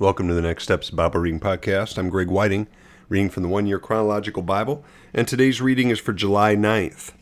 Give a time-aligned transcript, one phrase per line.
[0.00, 1.98] Welcome to the Next Steps Bible Reading Podcast.
[1.98, 2.68] I'm Greg Whiting,
[3.08, 7.14] reading from the One Year Chronological Bible, and today's reading is for July 9th.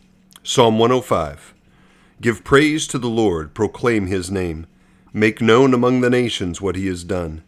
[0.42, 1.54] Psalm 105
[2.20, 4.66] Give praise to the Lord, proclaim his name,
[5.14, 7.42] make known among the nations what he has done.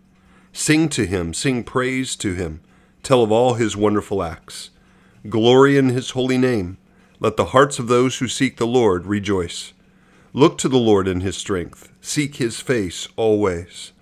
[0.55, 2.63] Sing to him, sing praise to him,
[3.03, 4.71] tell of all his wonderful acts.
[5.29, 6.79] Glory in his holy name.
[7.21, 9.75] Let the hearts of those who seek the Lord rejoice.
[10.33, 13.93] Look to the Lord in his strength, seek his face always.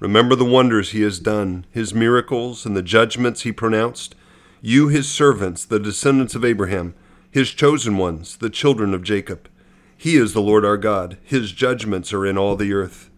[0.00, 4.14] Remember the wonders he has done, his miracles, and the judgments he pronounced.
[4.62, 6.94] You, his servants, the descendants of Abraham,
[7.30, 9.48] his chosen ones, the children of Jacob.
[9.96, 11.18] He is the Lord our God.
[11.24, 13.10] His judgments are in all the earth.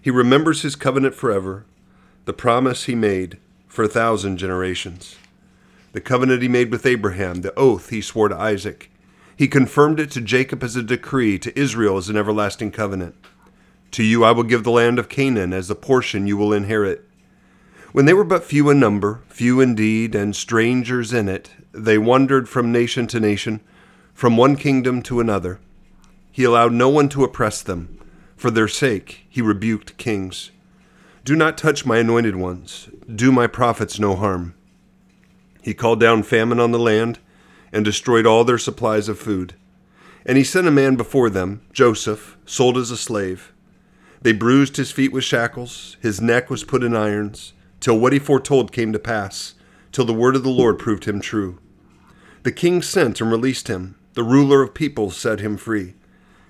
[0.00, 1.64] He remembers his covenant forever,
[2.26, 5.16] the promise he made for a thousand generations.
[5.92, 8.90] The covenant he made with Abraham, the oath he swore to Isaac.
[9.36, 13.14] He confirmed it to Jacob as a decree, to Israel as an everlasting covenant.
[13.94, 17.08] To you I will give the land of Canaan as a portion you will inherit.
[17.92, 22.48] When they were but few in number, few indeed, and strangers in it, they wandered
[22.48, 23.60] from nation to nation,
[24.12, 25.60] from one kingdom to another.
[26.32, 27.96] He allowed no one to oppress them.
[28.34, 30.50] For their sake he rebuked kings.
[31.24, 34.56] Do not touch my anointed ones, do my prophets no harm.
[35.62, 37.20] He called down famine on the land
[37.72, 39.54] and destroyed all their supplies of food.
[40.26, 43.52] And he sent a man before them, Joseph, sold as a slave.
[44.24, 48.18] They bruised his feet with shackles, his neck was put in irons, till what he
[48.18, 49.52] foretold came to pass,
[49.92, 51.58] till the word of the Lord proved him true.
[52.42, 55.92] The king sent and released him, the ruler of peoples set him free.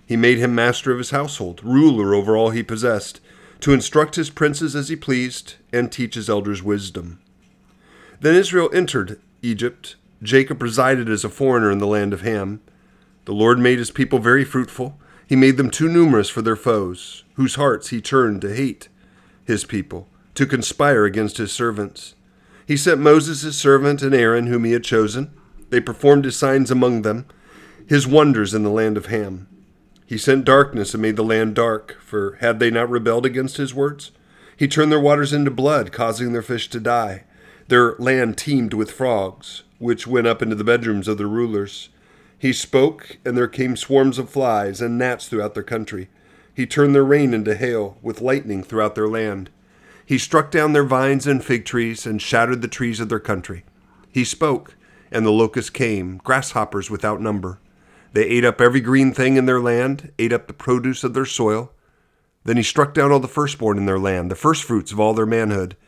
[0.07, 3.21] He made him master of his household, ruler over all he possessed,
[3.59, 7.21] to instruct his princes as he pleased, and teach his elders wisdom.
[8.21, 9.97] Then Israel entered Egypt.
[10.23, 12.61] Jacob resided as a foreigner in the land of Ham.
[13.25, 17.25] The Lord made his people very fruitful he made them too numerous for their foes,
[17.35, 18.89] whose hearts he turned to hate
[19.45, 22.15] his people, to conspire against his servants.
[22.67, 25.33] He sent Moses his servant and Aaron, whom he had chosen.
[25.71, 27.27] They performed his signs among them,
[27.87, 29.49] his wonders in the land of Ham.
[30.07, 33.75] He sent darkness and made the land dark, for had they not rebelled against his
[33.75, 34.13] words?
[34.57, 37.25] He turned their waters into blood, causing their fish to die.
[37.69, 41.89] Their land teemed with frogs, which went up into the bedrooms of their rulers.
[42.45, 46.11] He spoke, and there came swarms of flies and gnats throughout their country.
[46.53, 49.49] He turned their rain into hail, with lightning throughout their land.
[50.05, 53.65] He struck down their vines and fig trees, and shattered the trees of their country.
[54.13, 54.77] He spoke,
[55.11, 57.61] and the locusts came, grasshoppers without number.
[58.13, 61.25] They ate up every green thing in their land, ate up the produce of their
[61.25, 61.73] soil.
[62.45, 65.25] Then he struck down all the firstborn in their land, the firstfruits of all their
[65.25, 65.79] manhood.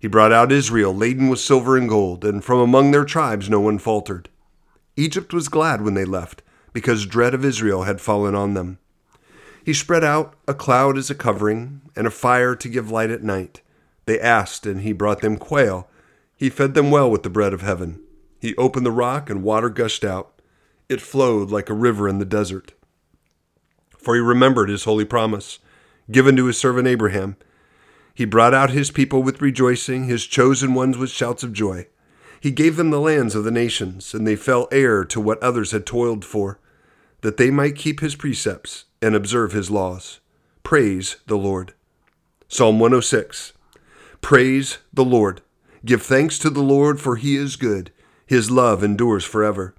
[0.00, 3.60] He brought out Israel, laden with silver and gold, and from among their tribes no
[3.60, 4.28] one faltered.
[4.96, 6.42] Egypt was glad when they left,
[6.72, 8.78] because dread of Israel had fallen on them.
[9.64, 13.22] He spread out a cloud as a covering, and a fire to give light at
[13.22, 13.60] night.
[14.06, 15.88] They asked, and he brought them quail.
[16.36, 18.00] He fed them well with the bread of heaven.
[18.40, 20.40] He opened the rock, and water gushed out.
[20.88, 22.72] It flowed like a river in the desert.
[23.98, 25.58] For he remembered his holy promise,
[26.10, 27.36] given to his servant Abraham.
[28.14, 31.88] He brought out his people with rejoicing, his chosen ones with shouts of joy.
[32.40, 35.72] He gave them the lands of the nations, and they fell heir to what others
[35.72, 36.58] had toiled for,
[37.22, 40.20] that they might keep his precepts and observe his laws.
[40.62, 41.74] Praise the Lord.
[42.48, 43.52] Psalm 106
[44.20, 45.40] Praise the Lord.
[45.84, 47.92] Give thanks to the Lord, for he is good.
[48.26, 49.74] His love endures forever.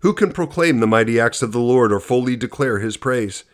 [0.00, 3.44] Who can proclaim the mighty acts of the Lord or fully declare his praise?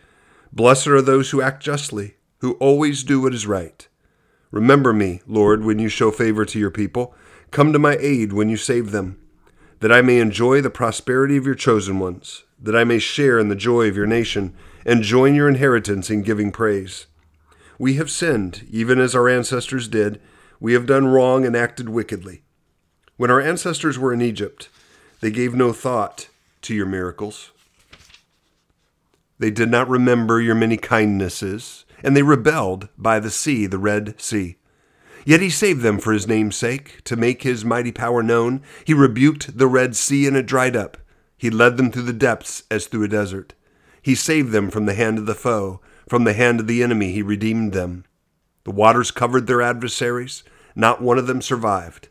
[0.51, 3.87] Blessed are those who act justly, who always do what is right.
[4.51, 7.15] Remember me, Lord, when you show favor to your people.
[7.53, 9.19] Come to my aid when you save them,
[9.79, 13.49] that I may enjoy the prosperity of your chosen ones, that I may share in
[13.49, 14.55] the joy of your nation,
[14.87, 17.05] and join your inheritance in giving praise.
[17.77, 20.19] We have sinned, even as our ancestors did.
[20.59, 22.41] We have done wrong and acted wickedly.
[23.17, 24.69] When our ancestors were in Egypt,
[25.21, 26.29] they gave no thought
[26.63, 27.51] to your miracles.
[29.37, 34.19] They did not remember your many kindnesses, and they rebelled by the sea, the Red
[34.19, 34.57] Sea.
[35.25, 38.61] Yet he saved them for his name's sake, to make his mighty power known.
[38.85, 40.97] He rebuked the Red Sea, and it dried up.
[41.37, 43.53] He led them through the depths as through a desert.
[44.01, 45.79] He saved them from the hand of the foe.
[46.09, 48.03] From the hand of the enemy he redeemed them.
[48.65, 50.43] The waters covered their adversaries.
[50.75, 52.09] Not one of them survived.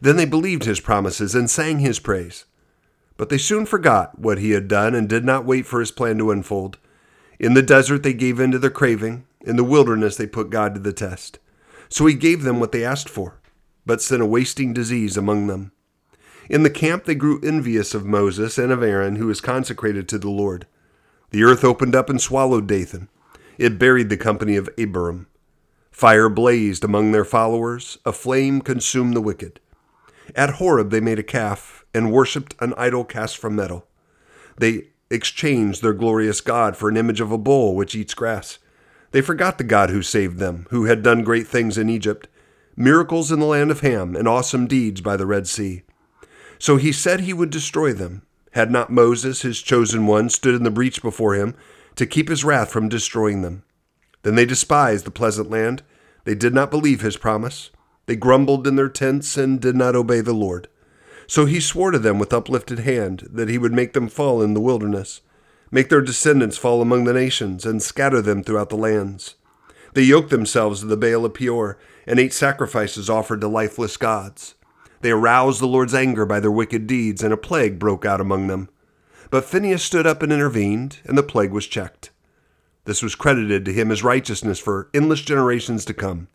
[0.00, 2.44] Then they believed his promises and sang his praise.
[3.16, 6.18] But they soon forgot what he had done and did not wait for his plan
[6.18, 6.78] to unfold.
[7.38, 9.26] In the desert they gave in to their craving.
[9.40, 11.38] In the wilderness they put God to the test.
[11.94, 13.38] So he gave them what they asked for,
[13.86, 15.70] but sent a wasting disease among them.
[16.50, 20.18] In the camp they grew envious of Moses and of Aaron, who was consecrated to
[20.18, 20.66] the Lord.
[21.30, 23.08] The earth opened up and swallowed Dathan.
[23.58, 25.28] It buried the company of Abiram.
[25.92, 29.60] Fire blazed among their followers, a flame consumed the wicked.
[30.34, 33.86] At Horeb they made a calf and worshipped an idol cast from metal.
[34.58, 38.58] They exchanged their glorious God for an image of a bull which eats grass.
[39.14, 42.26] They forgot the God who saved them, who had done great things in Egypt,
[42.74, 45.84] miracles in the land of Ham, and awesome deeds by the Red Sea.
[46.58, 48.22] So he said he would destroy them.
[48.54, 51.54] Had not Moses, his chosen one, stood in the breach before him
[51.94, 53.62] to keep his wrath from destroying them?
[54.24, 55.84] Then they despised the pleasant land.
[56.24, 57.70] They did not believe his promise.
[58.06, 60.66] They grumbled in their tents and did not obey the Lord.
[61.28, 64.54] So he swore to them with uplifted hand that he would make them fall in
[64.54, 65.20] the wilderness,
[65.70, 69.34] make their descendants fall among the nations, and scatter them throughout the lands.
[69.94, 74.54] They yoked themselves to the Baal of Peor and ate sacrifices offered to lifeless gods.
[75.00, 78.46] They aroused the Lord's anger by their wicked deeds, and a plague broke out among
[78.46, 78.68] them.
[79.30, 82.10] But Phinehas stood up and intervened, and the plague was checked.
[82.84, 86.28] This was credited to him as righteousness for endless generations to come.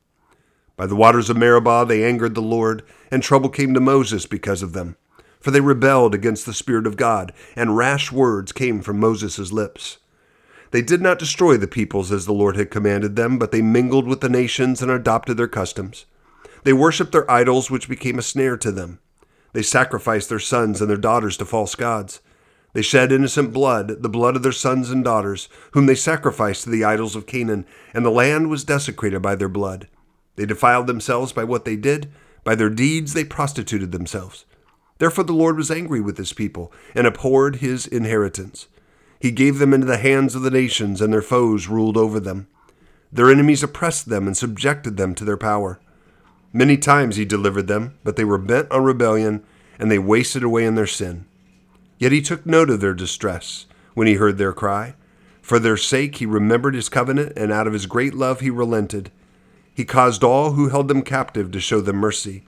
[0.76, 4.62] By the waters of Meribah they angered the Lord, and trouble came to Moses because
[4.64, 4.96] of them.
[5.40, 10.00] For they rebelled against the Spirit of God, and rash words came from Moses' lips.
[10.72, 14.08] They did not destroy the peoples as the Lord had commanded them, but they mingled
[14.08, 16.06] with the nations and adopted their customs.
[16.64, 19.00] They worshipped their idols, which became a snare to them.
[19.54, 22.22] They sacrificed their sons and their daughters to false gods.
[22.74, 26.70] They shed innocent blood, the blood of their sons and daughters, whom they sacrificed to
[26.70, 29.88] the idols of Canaan, and the land was desecrated by their blood.
[30.36, 32.12] They defiled themselves by what they did.
[32.44, 34.46] By their deeds they prostituted themselves.
[35.00, 38.68] Therefore the Lord was angry with his people and abhorred his inheritance.
[39.20, 42.48] He gave them into the hands of the nations, and their foes ruled over them.
[43.12, 45.80] Their enemies oppressed them and subjected them to their power.
[46.54, 49.44] Many times he delivered them, but they were bent on rebellion,
[49.78, 51.26] and they wasted away in their sin.
[51.98, 54.96] Yet he took note of their distress when he heard their cry.
[55.42, 59.12] For their sake he remembered his covenant, and out of his great love he relented.
[59.74, 62.44] He caused all who held them captive to show them mercy.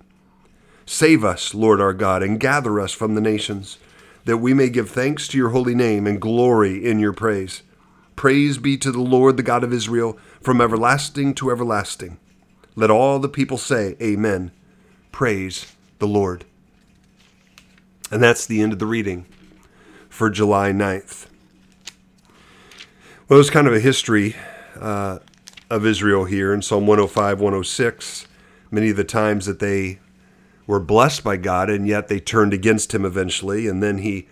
[0.85, 3.77] Save us, Lord our God, and gather us from the nations,
[4.25, 7.63] that we may give thanks to your holy name and glory in your praise.
[8.15, 12.19] Praise be to the Lord, the God of Israel, from everlasting to everlasting.
[12.75, 14.51] Let all the people say, Amen.
[15.11, 16.45] Praise the Lord.
[18.11, 19.25] And that's the end of the reading
[20.09, 21.27] for July 9th.
[23.27, 24.35] Well, it's kind of a history
[24.79, 25.19] uh,
[25.69, 28.27] of Israel here in Psalm 105, 106.
[28.69, 29.99] Many of the times that they
[30.71, 34.29] were blessed by God, and yet they turned against Him eventually, and then He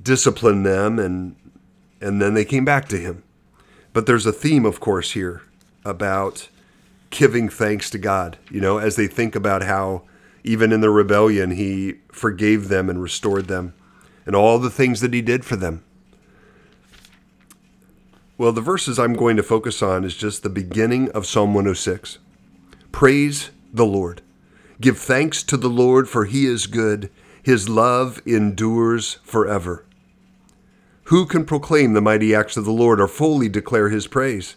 [0.00, 1.34] disciplined them, and
[2.00, 3.24] and then they came back to Him.
[3.92, 5.42] But there's a theme, of course, here
[5.84, 6.48] about
[7.10, 8.38] giving thanks to God.
[8.48, 10.02] You know, as they think about how
[10.44, 13.74] even in the rebellion He forgave them and restored them,
[14.24, 15.82] and all the things that He did for them.
[18.36, 22.18] Well, the verses I'm going to focus on is just the beginning of Psalm 106.
[22.92, 24.22] Praise the Lord.
[24.80, 27.10] Give thanks to the Lord, for he is good.
[27.42, 29.84] His love endures forever.
[31.04, 34.56] Who can proclaim the mighty acts of the Lord or fully declare his praise?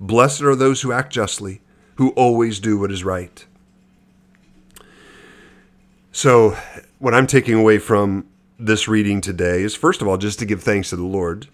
[0.00, 1.62] Blessed are those who act justly,
[1.94, 3.46] who always do what is right.
[6.10, 6.56] So,
[6.98, 8.26] what I'm taking away from
[8.58, 11.48] this reading today is first of all, just to give thanks to the Lord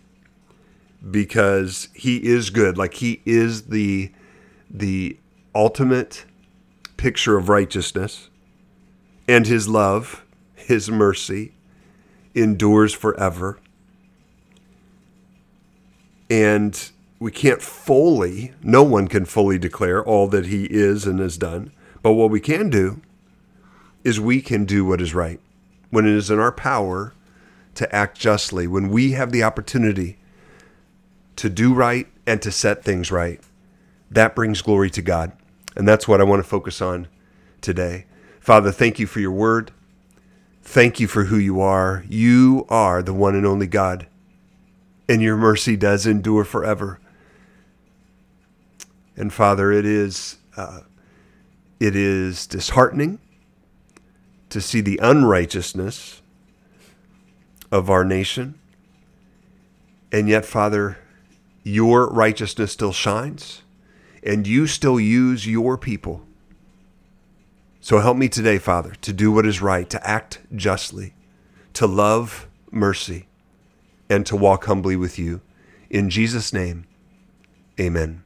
[1.09, 2.77] because he is good.
[2.77, 4.13] Like he is the
[4.71, 5.19] the
[5.55, 6.25] ultimate
[7.01, 8.29] picture of righteousness
[9.27, 10.23] and his love,
[10.55, 11.55] his mercy
[12.35, 13.59] endures forever.
[16.29, 21.39] And we can't fully, no one can fully declare all that he is and has
[21.39, 21.73] done.
[22.03, 23.01] But what we can do
[24.05, 25.41] is we can do what is right.
[25.89, 27.15] When it is in our power
[27.77, 30.19] to act justly, when we have the opportunity
[31.37, 33.41] to do right and to set things right.
[34.11, 35.33] That brings glory to God.
[35.77, 37.09] And that's what I want to focus on
[37.61, 38.07] today.
[38.41, 39.71] Father, thank you for your word.
[40.63, 42.05] Thank you for who you are.
[42.09, 44.07] You are the one and only God,
[45.09, 47.01] and your mercy does endure forever.
[49.17, 50.81] And Father, it is uh,
[51.79, 53.19] it is disheartening
[54.51, 56.23] to see the unrighteousness
[57.73, 58.59] of our nation,
[60.13, 60.99] and yet, Father,
[61.63, 63.63] your righteousness still shines
[64.23, 66.23] and you still use your people.
[67.81, 71.15] So help me today, Father, to do what is right, to act justly,
[71.73, 73.27] to love mercy,
[74.09, 75.41] and to walk humbly with you.
[75.89, 76.85] In Jesus' name,
[77.81, 78.23] amen.